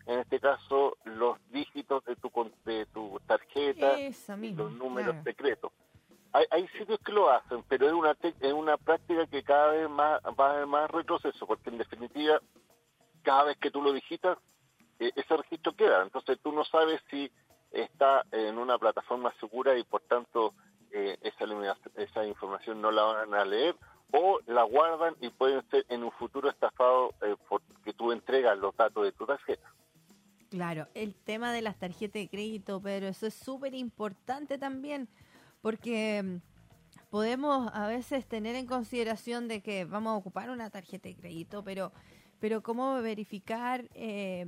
en 0.05 0.19
este 0.19 0.39
caso, 0.39 0.97
los 1.05 1.37
dígitos 1.49 2.03
de 2.05 2.15
tu, 2.15 2.31
de 2.65 2.85
tu 2.87 3.19
tarjeta, 3.25 3.95
los 4.55 4.71
números 4.71 5.15
secretos. 5.23 5.71
Hay, 6.33 6.45
hay, 6.51 6.67
sitios 6.69 6.99
que 6.99 7.11
lo 7.13 7.29
hacen, 7.29 7.63
pero 7.67 7.87
es 7.87 7.93
una, 7.93 8.15
es 8.21 8.53
una 8.53 8.77
práctica 8.77 9.25
que 9.27 9.43
cada 9.43 9.71
vez 9.71 9.89
más 9.89 10.21
va 10.39 10.61
a 10.61 10.65
más 10.65 10.91
retroceso, 10.91 11.47
porque 11.47 11.69
en 11.69 11.77
definitiva, 11.77 12.41
cada 13.23 13.45
vez 13.45 13.57
que 13.57 13.71
tú 13.71 13.81
lo 13.81 13.93
digitas, 13.93 14.37
e, 14.99 15.11
ese 15.15 15.37
registro 15.37 15.73
queda. 15.75 16.03
Entonces 16.03 16.37
tú 16.41 16.51
no 16.51 16.63
sabes 16.65 17.01
si 17.09 17.31
está 17.71 18.25
en 18.31 18.57
una 18.57 18.77
plataforma 18.77 19.33
segura 19.39 19.77
y 19.77 19.83
por 19.83 20.01
tanto 20.01 20.53
eh, 20.91 21.17
esa, 21.21 21.45
esa 21.95 22.25
información 22.25 22.81
no 22.81 22.91
la 22.91 23.03
van 23.03 23.33
a 23.33 23.45
leer 23.45 23.75
o 24.11 24.39
la 24.47 24.63
guardan 24.63 25.15
y 25.19 25.29
pueden 25.29 25.67
ser 25.69 25.85
en 25.89 26.03
un 26.03 26.11
futuro 26.11 26.49
estafados 26.49 27.13
eh, 27.21 27.35
porque 27.49 27.93
tú 27.93 28.11
entregas 28.11 28.57
los 28.57 28.75
datos 28.75 29.03
de 29.03 29.11
tu 29.11 29.25
tarjeta. 29.25 29.73
Claro, 30.49 30.87
el 30.93 31.13
tema 31.13 31.51
de 31.51 31.61
las 31.61 31.77
tarjetas 31.77 32.21
de 32.21 32.29
crédito, 32.29 32.81
pero 32.81 33.07
eso 33.07 33.27
es 33.27 33.33
súper 33.33 33.73
importante 33.73 34.57
también 34.57 35.09
porque 35.61 36.23
mm, 36.23 36.37
podemos 37.09 37.69
a 37.73 37.87
veces 37.87 38.25
tener 38.25 38.55
en 38.55 38.65
consideración 38.65 39.49
de 39.49 39.61
que 39.61 39.83
vamos 39.83 40.11
a 40.11 40.17
ocupar 40.17 40.49
una 40.49 40.69
tarjeta 40.69 41.09
de 41.09 41.15
crédito, 41.15 41.63
pero 41.63 41.91
pero 42.39 42.61
cómo 42.61 43.01
verificar, 43.01 43.85
eh, 43.93 44.45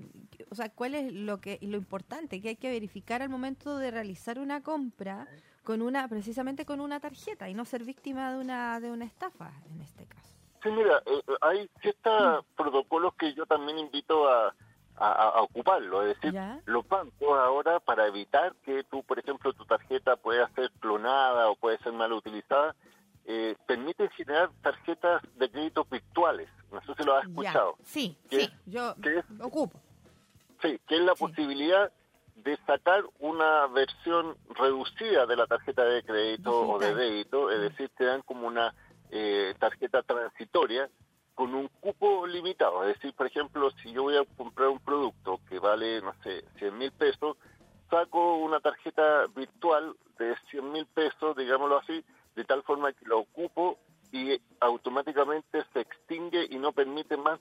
o 0.50 0.56
sea, 0.56 0.70
cuál 0.70 0.96
es 0.96 1.14
lo 1.14 1.40
que 1.40 1.60
lo 1.62 1.78
importante 1.78 2.42
que 2.42 2.50
hay 2.50 2.56
que 2.56 2.70
verificar 2.70 3.22
al 3.22 3.30
momento 3.30 3.78
de 3.78 3.92
realizar 3.92 4.40
una 4.40 4.62
compra 4.62 5.28
con 5.64 5.82
una 5.82 6.08
precisamente 6.08 6.66
con 6.66 6.80
una 6.82 7.00
tarjeta 7.00 7.50
y 7.50 7.54
no 7.54 7.66
ser 7.66 7.84
víctima 7.84 8.32
de 8.32 8.40
una 8.40 8.80
de 8.80 8.92
una 8.92 9.06
estafa 9.06 9.52
en 9.72 9.82
este 9.82 10.06
caso. 10.06 10.36
Sí, 10.64 10.70
mira, 10.70 11.02
eh, 11.06 11.22
hay 11.42 11.70
ciertos 11.82 12.44
mm. 12.44 12.56
protocolos 12.56 13.14
que 13.16 13.34
yo 13.34 13.46
también 13.46 13.78
invito 13.78 14.28
a, 14.28 14.54
a, 15.00 15.42
ocuparlo, 15.42 16.04
es 16.04 16.20
decir, 16.20 16.40
los 16.66 16.88
bancos 16.88 17.40
ahora 17.40 17.80
para 17.80 18.08
evitar 18.08 18.54
que 18.66 18.84
tú, 18.84 19.04
por 19.04 19.18
ejemplo, 19.18 19.54
tu 19.54 19.66
tarjeta 19.66 20.18
pueda 20.18 20.50
ser 20.50 20.72
clonada 20.80 21.50
o 21.50 21.56
puede 21.56 21.78
ser 21.80 21.94
mal 21.94 22.12
utilizada, 22.12 22.76
eh, 23.32 23.56
permiten 23.68 24.10
generar 24.10 24.50
tarjetas 24.64 25.22
de 25.38 25.52
crédito 25.52 25.86
virtuales. 25.86 26.50
No 26.72 26.82
sé 26.82 26.96
si 26.98 27.04
lo 27.04 27.16
has 27.16 27.28
escuchado. 27.28 27.76
Sí, 27.84 28.18
sí, 28.28 28.50
yo 28.66 28.96
ocupo. 29.40 29.80
Sí, 30.64 30.80
que 30.88 30.96
es 30.96 31.02
la 31.02 31.14
posibilidad 31.14 31.92
de 32.38 32.58
sacar 32.66 33.04
una 33.20 33.68
versión 33.68 34.36
reducida 34.58 35.28
de 35.28 35.36
la 35.36 35.46
tarjeta 35.46 35.84
de 35.84 36.02
crédito 36.02 36.70
o 36.70 36.80
de 36.80 36.96
débito, 36.96 37.52
es 37.52 37.62
decir, 37.62 37.92
te 37.96 38.06
dan 38.06 38.24
como 38.24 38.48
una 38.48 38.74
eh, 39.12 39.54
tarjeta 39.60 40.02
transitoria 40.02 40.90
con 41.36 41.54
un 41.54 41.68
cupo 41.82 42.26
limitado. 42.26 42.84
Es 42.84 42.96
decir, 42.96 43.14
por 43.14 43.28
ejemplo, 43.28 43.70
si 43.84 43.92
yo 43.92 44.04
voy 44.04 44.18
a 44.18 44.26
comprar 44.38 44.70
un 44.70 44.80
producto 44.80 45.40
que 45.48 45.60
vale, 45.60 46.02
no 46.02 46.16
sé, 46.24 46.46
100 46.58 46.76
mil 46.76 46.92
pesos, 46.94 47.38
saco 47.92 48.38
una 48.38 48.60
tarjeta 48.60 49.28
virtual 49.36 49.96
de 50.18 50.36
100 50.50 50.72
mil 50.72 50.88
pesos, 50.88 51.38
digámoslo 51.38 51.78
así, 51.78 52.04
de 52.40 52.46
tal 52.46 52.64
forma 52.64 52.94
que 52.94 53.06
la 53.06 53.16
ocupo 53.16 53.78
y 54.14 54.40
automáticamente 54.62 55.62
se 55.74 55.82
extingue 55.82 56.48
y 56.50 56.58
no 56.58 56.72
permite 56.72 57.18
más 57.18 57.38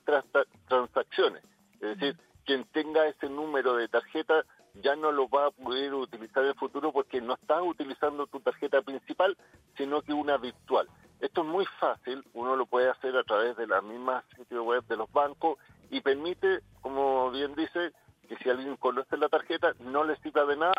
transacciones. 0.67 1.45
Es 1.75 1.97
decir, 1.97 2.19
quien 2.45 2.65
tenga 2.73 3.07
ese 3.07 3.29
número 3.29 3.77
de 3.77 3.87
tarjeta 3.87 4.45
ya 4.83 4.97
no 4.97 5.13
lo 5.13 5.29
va 5.29 5.47
a 5.47 5.51
poder 5.53 5.95
utilizar 5.95 6.43
en 6.43 6.49
el 6.49 6.57
futuro 6.57 6.93
porque 6.93 7.21
no 7.21 7.35
estás 7.35 7.63
utilizando 7.63 8.27
tu 8.27 8.41
tarjeta 8.41 8.83
principal, 8.83 9.37
sino 9.77 10.03
que 10.03 10.13
una 10.13 10.37
virtual. 10.37 10.89
Esto 11.21 11.43
es 11.43 11.47
muy 11.47 11.65
fácil, 11.79 12.25
uno 12.35 12.57
lo 12.57 12.67
puede 12.67 12.91
hacer 12.91 13.17
a 13.17 13.23
través 13.23 13.57
de 13.57 13.69
la 13.69 13.81
misma 13.81 14.25
sitio 14.37 14.65
web 14.65 14.85
de 14.89 14.97
los 14.97 15.13
bancos 15.13 15.59
y 15.91 16.01
permite, 16.01 16.59
como 16.81 17.31
bien 17.31 17.55
dice, 17.55 17.93
que 18.29 18.37
si 18.39 18.51
alguien 18.51 18.75
conoce 18.77 19.17
la 19.17 19.29
tarjeta 19.29 19.75
no 19.79 20.03
le 20.03 20.17
sirva 20.17 20.45
de 20.45 20.57
nada, 20.57 20.75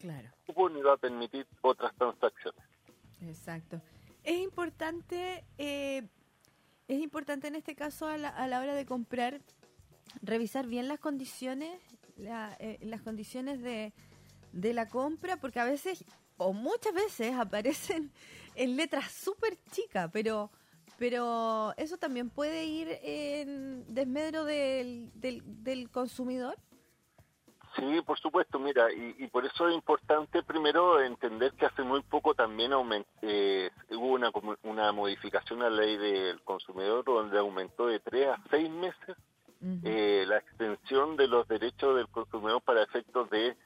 claro. 0.00 0.28
ni 0.70 0.82
va 0.82 0.94
a 0.94 0.96
permitir 0.96 1.46
otras 1.60 1.94
transacciones. 1.94 2.71
Exacto. 3.26 3.80
Es 4.24 4.38
importante, 4.38 5.44
eh, 5.58 6.08
es 6.88 7.00
importante 7.00 7.48
en 7.48 7.56
este 7.56 7.74
caso 7.74 8.06
a 8.06 8.16
la, 8.16 8.28
a 8.28 8.46
la, 8.46 8.60
hora 8.60 8.74
de 8.74 8.86
comprar 8.86 9.40
revisar 10.20 10.66
bien 10.66 10.88
las 10.88 11.00
condiciones, 11.00 11.80
eh, 12.18 12.78
las 12.82 13.02
condiciones 13.02 13.62
de, 13.62 13.92
de 14.52 14.74
la 14.74 14.88
compra, 14.88 15.36
porque 15.36 15.60
a 15.60 15.64
veces 15.64 16.04
o 16.36 16.52
muchas 16.52 16.94
veces 16.94 17.34
aparecen 17.38 18.12
en 18.54 18.76
letras 18.76 19.10
súper 19.10 19.58
chicas, 19.70 20.10
pero 20.12 20.50
pero 20.98 21.74
eso 21.78 21.96
también 21.96 22.30
puede 22.30 22.64
ir 22.64 22.86
en 23.02 23.92
desmedro 23.92 24.44
del, 24.44 25.10
del, 25.14 25.42
del 25.64 25.90
consumidor. 25.90 26.56
Sí, 27.82 28.00
por 28.02 28.16
supuesto, 28.20 28.60
mira, 28.60 28.92
y, 28.92 29.26
por 29.26 29.44
eso 29.44 29.66
es 29.66 29.74
importante 29.74 30.44
primero 30.44 31.00
entender 31.00 31.50
que 31.54 31.66
hace 31.66 31.82
muy 31.82 32.00
poco 32.02 32.32
también 32.32 32.70
eh, 33.22 33.70
hubo 33.90 34.12
una, 34.12 34.30
una 34.62 34.92
modificación 34.92 35.62
a 35.62 35.68
la 35.68 35.82
ley 35.82 35.96
del 35.96 36.40
consumidor 36.42 37.04
donde 37.04 37.40
aumentó 37.40 37.88
de 37.88 37.98
tres 37.98 38.28
a 38.28 38.38
seis 38.50 38.70
meses 38.70 39.16
eh, 39.82 40.24
la 40.28 40.36
extensión 40.36 41.16
de 41.16 41.26
los 41.26 41.48
derechos 41.48 41.96
del 41.96 42.06
consumidor 42.06 42.62
para 42.62 42.84
efectos 42.84 43.28
de 43.30 43.56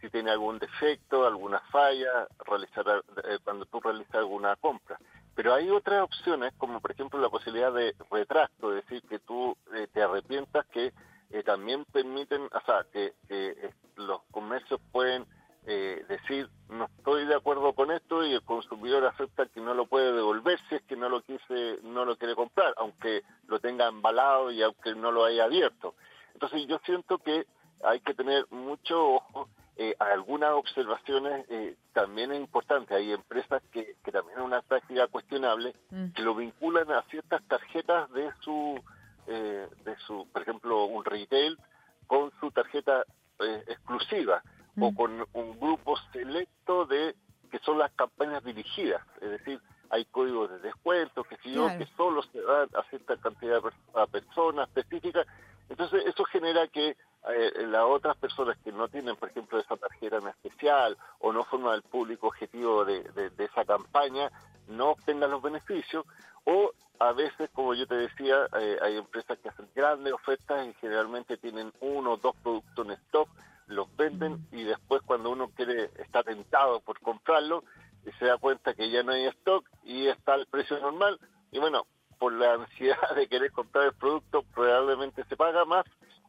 si 0.00 0.08
tiene 0.08 0.30
algún 0.30 0.60
defecto, 0.60 1.26
alguna 1.26 1.58
falla, 1.72 2.28
realizar 2.46 3.02
eh, 3.24 3.38
cuando 3.42 3.66
tú 3.66 3.80
realizas 3.80 4.14
alguna 4.14 4.54
compra. 4.54 5.00
Pero 5.34 5.52
hay 5.52 5.68
otras 5.70 6.02
opciones, 6.02 6.52
como 6.58 6.80
por 6.80 6.92
ejemplo 6.92 7.18
la 7.18 7.28
posibilidad 7.28 7.72
de 7.72 7.92
retracto, 8.08 8.72
es 8.72 8.84
decir, 8.84 9.02
que 9.08 9.18
tú 9.18 9.56
te 9.92 10.00
arrepientas 10.00 10.64
que 10.66 10.92
eh, 11.34 11.42
también 11.42 11.84
permiten, 11.86 12.42
o 12.42 12.60
sea, 12.64 12.86
que, 12.92 13.12
eh, 13.28 13.70
los 13.96 14.22
comercios 14.30 14.80
pueden 14.92 15.26
eh, 15.66 16.04
decir 16.08 16.48
no 16.68 16.84
estoy 16.84 17.26
de 17.26 17.34
acuerdo 17.34 17.72
con 17.72 17.90
esto 17.90 18.24
y 18.24 18.34
el 18.34 18.42
consumidor 18.42 19.04
acepta 19.06 19.46
que 19.46 19.60
no 19.60 19.74
lo 19.74 19.86
puede 19.86 20.12
devolver 20.12 20.60
si 20.68 20.76
es 20.76 20.82
que 20.82 20.94
no 20.94 21.08
lo 21.08 21.22
quise, 21.22 21.80
no 21.82 22.04
lo 22.04 22.16
quiere 22.16 22.36
comprar, 22.36 22.72
aunque 22.76 23.22
lo 23.48 23.58
tenga 23.58 23.88
embalado 23.88 24.52
y 24.52 24.62
aunque 24.62 24.94
no 24.94 25.10
lo 25.10 25.24
haya 25.24 25.44
abierto. 25.44 25.96
Entonces 26.34 26.68
yo 26.68 26.78
siento 26.84 27.18
que 27.18 27.46
hay 27.82 27.98
que 28.00 28.14
tener 28.14 28.46
mucho 28.50 29.14
ojo. 29.14 29.48
Eh, 29.76 29.96
algunas 29.98 30.52
observaciones 30.52 31.46
eh, 31.48 31.74
también 31.92 32.30
es 32.30 32.38
importante. 32.38 32.94
Hay 32.94 33.10
empresas 33.10 33.60
que, 33.72 33.96
que 34.04 34.12
también 34.12 34.38
es 34.38 34.44
una 34.44 34.62
práctica 34.62 35.08
cuestionable, 35.08 35.74
mm. 35.90 36.10
que 36.10 36.22
lo 36.22 36.36
vinculan 36.36 36.92
a 36.92 37.02
ciertas 37.10 37.42
tarjetas 37.48 38.08
de 38.12 38.30
su 38.42 38.80
eh, 39.26 39.68
de 39.84 39.96
su, 40.06 40.26
por 40.32 40.42
ejemplo, 40.42 40.84
un 40.84 41.04
retail 41.04 41.58
con 42.06 42.30
su 42.40 42.50
tarjeta 42.50 43.04
eh, 43.40 43.64
exclusiva 43.66 44.42
o 44.78 44.90
mm. 44.90 44.94
con 44.94 45.26
un 45.32 45.58
grupo 45.58 45.96
selecto 46.12 46.86
de 46.86 47.14
que 47.50 47.58
son 47.60 47.78
las 47.78 47.92
campañas 47.92 48.42
dirigidas, 48.42 49.02
es 49.20 49.30
decir, 49.30 49.60
hay 49.90 50.04
códigos 50.06 50.50
de 50.50 50.58
descuento, 50.58 51.22
que 51.22 51.36
si 51.36 51.52
yo, 51.52 51.68
que 51.78 51.86
solo 51.96 52.22
se 52.24 52.40
dan 52.40 52.68
a 52.74 52.82
cierta 52.90 53.16
cantidad 53.16 53.62
de 53.62 54.06
personas 54.08 54.68
específicas, 54.68 55.24
entonces 55.68 56.04
eso 56.06 56.24
genera 56.24 56.66
que 56.66 56.96
eh, 57.28 57.66
las 57.68 57.84
otras 57.84 58.16
personas 58.16 58.58
que 58.64 58.72
no 58.72 58.88
tienen, 58.88 59.14
por 59.14 59.30
ejemplo, 59.30 59.58
esa 59.60 59.76
tarjeta 59.76 60.16
en 60.16 60.28
especial 60.28 60.98
o 61.20 61.32
no 61.32 61.44
forman 61.44 61.76
el 61.76 61.82
público 61.82 62.26
objetivo 62.26 62.84
de, 62.84 63.04
de 63.04 63.44
esa 63.44 63.64
campaña, 63.64 64.30
no 64.66 64.90
obtengan 64.90 65.30
los 65.30 65.42
beneficios 65.42 66.04
o 66.44 66.72
a 66.98 67.12
veces, 67.12 67.50
como 67.52 67.74
yo 67.74 67.86
te 67.86 67.96
decía, 67.96 68.48
eh, 68.58 68.78
hay 68.80 68.96
empresas 68.96 69.38
que 69.38 69.48
hacen 69.48 69.68
grandes 69.74 70.12
ofertas 70.12 70.66
y 70.66 70.74
generalmente 70.74 71.36
tienen 71.36 71.72
uno 71.80 72.12
o 72.12 72.16
dos 72.16 72.36
productos 72.42 72.86
en 72.86 72.92
stock, 72.92 73.28
los 73.66 73.94
venden 73.96 74.46
y 74.52 74.64
después 74.64 75.02
cuando 75.02 75.30
uno 75.30 75.50
quiere, 75.54 75.90
está 75.98 76.22
tentado 76.22 76.80
por 76.80 77.00
comprarlo, 77.00 77.64
y 78.06 78.12
se 78.12 78.26
da 78.26 78.38
cuenta 78.38 78.74
que 78.74 78.90
ya 78.90 79.02
no 79.02 79.12
hay 79.12 79.26
stock 79.26 79.68
y 79.82 80.08
está 80.08 80.34
el 80.34 80.46
precio 80.46 80.78
normal. 80.78 81.18
Y 81.50 81.58
bueno, 81.58 81.86
por 82.18 82.32
la 82.32 82.54
ansiedad 82.54 83.14
de 83.14 83.28
querer 83.28 83.52
comprar 83.52 83.86
el 83.86 83.94
producto 83.94 84.42
probablemente 84.54 85.24
se 85.24 85.36
paga 85.36 85.64
más. 85.64 85.84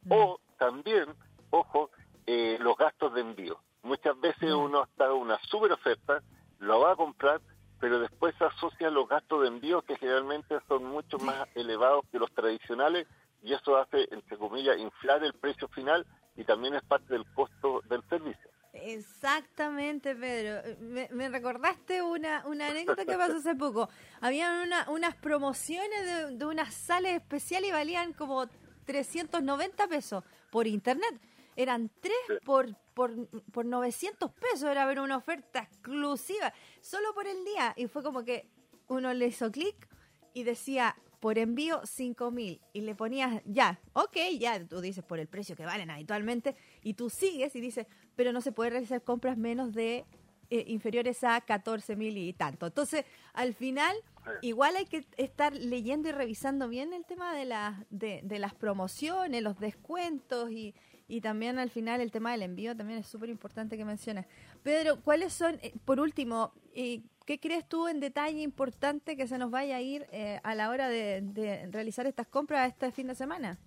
O 0.09 0.39
también, 0.57 1.05
ojo, 1.49 1.89
eh, 2.25 2.57
los 2.59 2.77
gastos 2.77 3.13
de 3.13 3.21
envío. 3.21 3.59
Muchas 3.83 4.19
veces 4.19 4.51
uno 4.51 4.83
está 4.83 5.05
en 5.05 5.11
una 5.11 5.39
super 5.43 5.71
oferta, 5.71 6.21
lo 6.59 6.79
va 6.79 6.93
a 6.93 6.95
comprar, 6.95 7.39
pero 7.79 7.99
después 7.99 8.33
asocia 8.41 8.89
los 8.89 9.07
gastos 9.07 9.41
de 9.41 9.47
envío 9.47 9.81
que 9.81 9.97
generalmente 9.97 10.57
son 10.67 10.85
mucho 10.85 11.17
más 11.19 11.47
elevados 11.55 12.05
que 12.11 12.19
los 12.19 12.31
tradicionales 12.33 13.07
y 13.43 13.53
eso 13.53 13.77
hace, 13.77 14.07
entre 14.11 14.37
comillas, 14.37 14.77
inflar 14.77 15.23
el 15.23 15.33
precio 15.33 15.67
final 15.69 16.05
y 16.35 16.43
también 16.43 16.75
es 16.75 16.83
parte 16.83 17.13
del 17.13 17.25
costo 17.33 17.81
del 17.89 18.01
servicio. 18.09 18.49
Exactamente, 18.73 20.15
Pedro. 20.15 20.61
Me, 21.11 21.29
recordaste 21.29 22.01
una, 22.01 22.45
una 22.45 22.67
anécdota 22.67 23.05
que 23.05 23.15
pasó 23.15 23.37
hace 23.37 23.55
poco. 23.55 23.89
Habían 24.19 24.67
una, 24.67 24.89
unas 24.89 25.15
promociones 25.15 26.05
de, 26.05 26.37
de 26.37 26.45
unas 26.45 26.73
sales 26.73 27.15
especiales 27.15 27.69
y 27.69 27.73
valían 27.73 28.13
como 28.13 28.47
390 28.85 29.87
pesos 29.87 30.23
por 30.51 30.67
internet. 30.67 31.19
Eran 31.55 31.91
tres 31.99 32.41
por, 32.43 32.75
por, 32.93 33.27
por 33.51 33.65
900 33.65 34.31
pesos, 34.31 34.69
era 34.69 34.85
ver 34.85 34.99
una 34.99 35.17
oferta 35.17 35.59
exclusiva, 35.59 36.53
solo 36.81 37.13
por 37.13 37.27
el 37.27 37.43
día. 37.45 37.73
Y 37.77 37.87
fue 37.87 38.03
como 38.03 38.23
que 38.23 38.49
uno 38.87 39.13
le 39.13 39.27
hizo 39.27 39.51
clic 39.51 39.87
y 40.33 40.43
decía, 40.43 40.95
por 41.19 41.39
envío 41.39 41.81
5 41.83 42.29
mil 42.29 42.61
y 42.71 42.81
le 42.81 42.93
ponías 42.93 43.41
ya, 43.45 43.79
ok, 43.93 44.17
ya 44.37 44.63
tú 44.63 44.79
dices 44.79 45.03
por 45.03 45.19
el 45.19 45.27
precio 45.27 45.55
que 45.55 45.65
valen 45.65 45.89
habitualmente 45.89 46.55
y 46.83 46.93
tú 46.93 47.09
sigues 47.09 47.55
y 47.55 47.61
dices, 47.61 47.87
pero 48.15 48.31
no 48.31 48.41
se 48.41 48.51
puede 48.51 48.69
realizar 48.69 49.01
compras 49.01 49.37
menos 49.37 49.73
de 49.73 50.05
eh, 50.51 50.65
inferiores 50.67 51.23
a 51.23 51.41
14 51.41 51.95
mil 51.95 52.15
y 52.17 52.33
tanto. 52.33 52.67
Entonces, 52.67 53.05
al 53.33 53.55
final, 53.55 53.95
igual 54.41 54.75
hay 54.75 54.85
que 54.85 55.05
estar 55.17 55.53
leyendo 55.53 56.09
y 56.09 56.11
revisando 56.11 56.67
bien 56.67 56.93
el 56.93 57.05
tema 57.05 57.33
de, 57.33 57.45
la, 57.45 57.85
de, 57.89 58.21
de 58.23 58.39
las 58.39 58.53
promociones, 58.53 59.41
los 59.41 59.59
descuentos 59.59 60.51
y, 60.51 60.73
y 61.07 61.21
también 61.21 61.59
al 61.59 61.69
final 61.69 62.01
el 62.01 62.11
tema 62.11 62.31
del 62.31 62.41
envío 62.41 62.75
también 62.75 62.99
es 62.99 63.07
súper 63.07 63.29
importante 63.29 63.77
que 63.77 63.85
mencionas. 63.85 64.25
Pedro, 64.63 65.01
¿cuáles 65.01 65.33
son, 65.33 65.59
eh, 65.61 65.73
por 65.85 65.99
último, 65.99 66.53
eh, 66.73 67.01
qué 67.25 67.39
crees 67.39 67.67
tú 67.67 67.87
en 67.87 67.99
detalle 67.99 68.41
importante 68.41 69.15
que 69.15 69.27
se 69.27 69.37
nos 69.37 69.51
vaya 69.51 69.77
a 69.77 69.81
ir 69.81 70.07
eh, 70.11 70.39
a 70.43 70.55
la 70.55 70.69
hora 70.69 70.89
de, 70.89 71.67
realizar 71.71 72.07
estas 72.07 72.27
compras 72.27 72.69
este 72.69 72.91
fin 72.91 73.07
de 73.07 73.15
semana? 73.15 73.59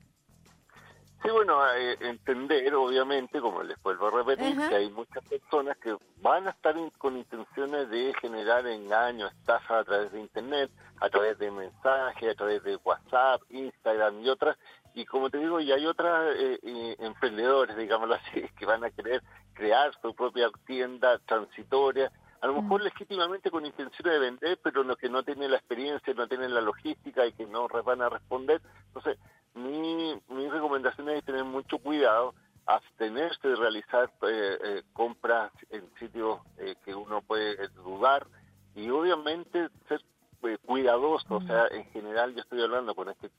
Sí, 1.23 1.31
bueno, 1.31 1.61
entender, 1.75 2.73
obviamente, 2.75 3.41
como 3.41 3.63
les 3.65 3.81
vuelvo 3.83 4.07
a 4.07 4.11
repetir, 4.11 4.57
que 4.57 4.75
hay 4.75 4.91
muchas 4.91 5.25
personas 5.25 5.77
que 5.79 5.97
van 6.21 6.47
a 6.47 6.51
estar 6.51 6.77
con 6.97 7.17
intenciones 7.17 7.91
de 7.91 8.15
generar 8.21 8.65
engaños, 8.69 9.33
estafas 9.33 9.81
a 9.81 9.85
través 9.85 10.13
de 10.13 10.21
Internet, 10.21 10.71
a 11.01 11.09
través 11.09 11.37
de 11.39 11.51
mensajes, 11.51 12.31
a 12.31 12.35
través 12.35 12.63
de 12.63 12.77
WhatsApp, 12.77 13.43
Instagram 13.51 14.21
y 14.21 14.29
otras, 14.29 14.57
y 14.95 15.05
como 15.05 15.31
te 15.31 15.39
digo, 15.39 15.61
y 15.61 15.71
hay 15.71 15.87
otros 15.87 16.35
eh, 16.37 16.59
eh, 16.63 16.97
emprendedores, 16.99 17.77
digámoslo 17.77 18.15
así, 18.15 18.43
que 18.59 18.67
van 18.67 18.85
a 18.85 18.91
querer 18.91 19.23
crear 19.55 19.93
su 20.01 20.15
propia 20.15 20.49
tienda 20.67 21.19
transitoria, 21.27 22.11
a 22.41 22.47
lo 22.47 22.63
mejor 22.63 22.81
mm. 22.81 22.85
legítimamente 22.85 23.51
con 23.51 23.67
intención 23.67 24.13
de 24.13 24.19
vender, 24.19 24.59
pero 24.63 24.85
lo 24.85 24.97
que 24.97 25.09
no 25.09 25.23
tienen 25.23 25.51
la 25.51 25.57
experiencia, 25.57 26.15
no 26.15 26.29
tienen 26.29 26.55
la 26.55 26.61
logística 26.61 27.27
y 27.27 27.33
que 27.33 27.47
no 27.47 27.69
van 27.69 28.03
a 28.03 28.09
responder. 28.09 28.61
Entonces, 28.87 29.19
mi, 29.59 30.21
mi 30.29 30.49
recomendación 30.49 31.09
es 31.11 31.25
tener 31.25 31.45
mucho 31.45 31.79
cuidado, 31.79 32.35
abstenerse 32.67 33.49
de 33.49 33.57
realizar 33.57 34.11
eh, 34.23 34.83
compras 34.93 35.53
en 35.71 35.88
sitios 35.99 36.41
que 36.85 36.95
uno 36.95 37.23
puede 37.23 37.69
dudar 37.69 38.27
y 38.75 38.91
obviamente 38.91 39.69
ser 39.88 40.03
cuidadoso, 40.65 41.37
o 41.37 41.43
sea, 41.43 41.67
en 41.71 41.85
general 41.87 42.35
yo 42.35 42.43
estoy 42.43 42.62
hablando 42.62 42.95
con 42.95 43.09
este 43.09 43.31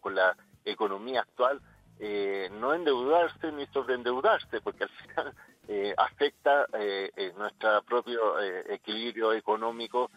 con 0.00 0.14
la 0.14 0.36
economía 0.64 1.20
actual, 1.20 1.60
eh, 1.98 2.50
no 2.52 2.74
endeudarse 2.74 3.52
ni 3.52 3.66
sobreendeudarse, 3.68 4.60
porque 4.60 4.84
al 4.84 4.90
final 4.90 5.34
eh, 5.68 5.94
afecta 5.96 6.66
eh, 6.74 7.32
nuestro 7.36 7.82
propio 7.82 8.38
equilibrio 8.40 9.32
económico, 9.32 10.10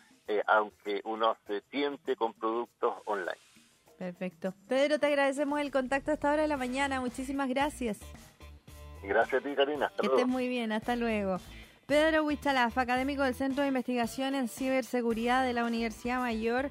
aunque 0.46 1.02
uno 1.06 1.36
se 1.48 1.62
tiente 1.62 2.16
con 2.16 2.34
productos 2.34 2.94
online. 3.06 3.49
Perfecto. 4.00 4.54
Pedro, 4.70 4.98
te 4.98 5.08
agradecemos 5.08 5.60
el 5.60 5.72
contacto 5.72 6.12
a 6.12 6.14
esta 6.14 6.32
hora 6.32 6.44
de 6.44 6.48
la 6.48 6.56
mañana. 6.56 7.02
Muchísimas 7.02 7.50
gracias. 7.50 8.00
Gracias 9.04 9.42
a 9.42 9.44
ti, 9.44 9.54
Karina. 9.54 9.92
que 10.00 10.08
estés 10.08 10.26
muy 10.26 10.48
bien. 10.48 10.72
Hasta 10.72 10.96
luego. 10.96 11.38
Pedro 11.86 12.24
Huichalaf, 12.24 12.78
académico 12.78 13.24
del 13.24 13.36
Centro 13.36 13.64
de 13.64 13.68
Investigación 13.68 14.36
en 14.36 14.48
Ciberseguridad 14.48 15.44
de 15.44 15.52
la 15.52 15.66
Universidad 15.66 16.20
Mayor, 16.20 16.70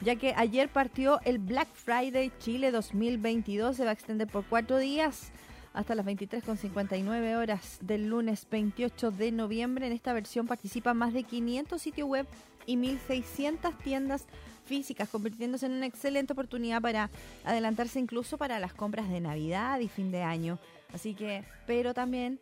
ya 0.00 0.16
que 0.16 0.34
ayer 0.36 0.68
partió 0.68 1.20
el 1.24 1.38
Black 1.38 1.68
Friday 1.74 2.32
Chile 2.40 2.72
2022, 2.72 3.76
se 3.76 3.84
va 3.84 3.90
a 3.90 3.92
extender 3.92 4.26
por 4.26 4.44
cuatro 4.44 4.78
días 4.78 5.30
hasta 5.74 5.94
las 5.94 6.06
23.59 6.06 7.36
horas 7.36 7.78
del 7.82 8.08
lunes 8.08 8.48
28 8.50 9.12
de 9.12 9.30
noviembre. 9.30 9.86
En 9.86 9.92
esta 9.92 10.12
versión 10.12 10.48
participan 10.48 10.96
más 10.96 11.12
de 11.12 11.22
500 11.22 11.80
sitios 11.80 12.08
web 12.08 12.26
y 12.66 12.76
1.600 12.76 13.76
tiendas 13.78 14.26
físicas, 14.64 15.08
convirtiéndose 15.08 15.66
en 15.66 15.72
una 15.72 15.86
excelente 15.86 16.32
oportunidad 16.32 16.80
para 16.80 17.10
adelantarse 17.44 18.00
incluso 18.00 18.38
para 18.38 18.58
las 18.58 18.74
compras 18.74 19.08
de 19.08 19.20
Navidad 19.20 19.80
y 19.80 19.88
fin 19.88 20.10
de 20.10 20.22
año. 20.22 20.58
Así 20.92 21.14
que, 21.14 21.44
pero 21.66 21.94
también 21.94 22.40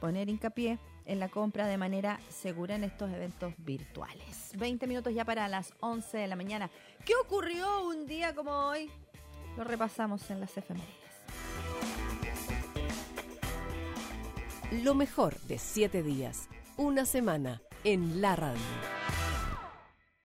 poner 0.00 0.28
hincapié 0.28 0.78
en 1.06 1.18
la 1.18 1.28
compra 1.28 1.66
de 1.66 1.76
manera 1.76 2.18
segura 2.28 2.76
en 2.76 2.84
estos 2.84 3.10
eventos 3.12 3.52
virtuales. 3.58 4.52
20 4.56 4.86
minutos 4.86 5.14
ya 5.14 5.24
para 5.24 5.48
las 5.48 5.72
11 5.80 6.18
de 6.18 6.26
la 6.26 6.36
mañana. 6.36 6.70
¿Qué 7.04 7.14
ocurrió 7.14 7.86
un 7.86 8.06
día 8.06 8.34
como 8.34 8.50
hoy? 8.50 8.90
Lo 9.56 9.64
repasamos 9.64 10.30
en 10.30 10.40
las 10.40 10.56
efemérides. 10.56 11.04
Lo 14.82 14.94
mejor 14.94 15.38
de 15.42 15.58
siete 15.58 16.02
días, 16.02 16.48
una 16.76 17.04
semana 17.04 17.62
en 17.84 18.20
la 18.20 18.34
radio. 18.34 19.03